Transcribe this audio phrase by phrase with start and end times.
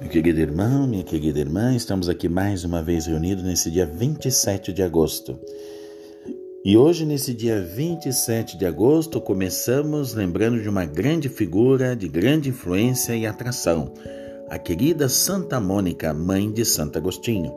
[0.00, 4.72] Meu querido irmão, minha querida irmã, estamos aqui mais uma vez reunidos nesse dia 27
[4.72, 5.36] de agosto.
[6.64, 12.48] E hoje, nesse dia 27 de agosto, começamos lembrando de uma grande figura de grande
[12.50, 13.92] influência e atração,
[14.48, 17.50] a querida Santa Mônica, mãe de Santo Agostinho.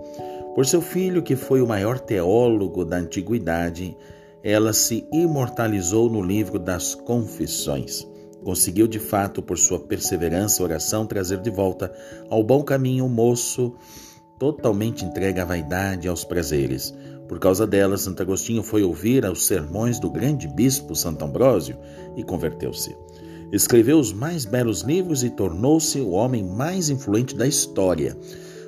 [0.56, 3.96] Por seu filho, que foi o maior teólogo da antiguidade,
[4.44, 8.11] ela se imortalizou no livro das Confissões.
[8.44, 11.92] Conseguiu de fato, por sua perseverança e oração, trazer de volta
[12.30, 13.76] ao bom caminho o moço
[14.40, 16.94] totalmente entregue à vaidade e aos prazeres.
[17.28, 21.78] Por causa dela, Santo Agostinho foi ouvir os sermões do grande bispo Santo Ambrósio
[22.18, 22.98] e converteu-se.
[23.52, 28.18] Escreveu os mais belos livros e tornou-se o homem mais influente da história.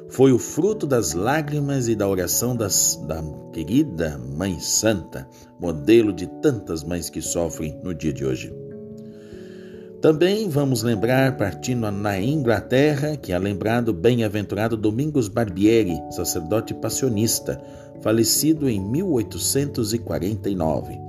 [0.10, 5.28] Foi o fruto das lágrimas e da oração das, da querida Mãe Santa,
[5.60, 8.63] modelo de tantas mães que sofrem no dia de hoje.
[10.04, 17.64] Também vamos lembrar, partindo na Inglaterra, que é lembrado o bem-aventurado Domingos Barbieri, sacerdote passionista,
[18.02, 21.00] falecido em 1849.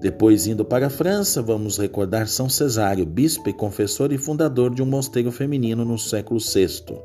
[0.00, 4.84] Depois, indo para a França, vamos recordar São Cesário, bispo e confessor e fundador de
[4.84, 6.96] um mosteiro feminino no século VI.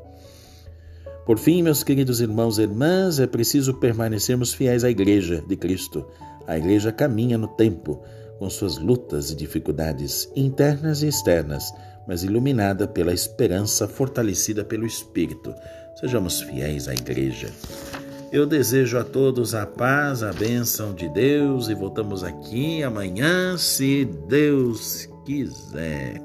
[1.26, 6.06] Por fim, meus queridos irmãos e irmãs, é preciso permanecermos fiéis à Igreja de Cristo.
[6.46, 8.00] A Igreja caminha no tempo
[8.42, 11.72] com suas lutas e dificuldades internas e externas,
[12.08, 15.54] mas iluminada pela esperança fortalecida pelo Espírito.
[16.00, 17.52] Sejamos fiéis à Igreja.
[18.32, 24.06] Eu desejo a todos a paz, a bênção de Deus e voltamos aqui amanhã, se
[24.26, 26.20] Deus quiser.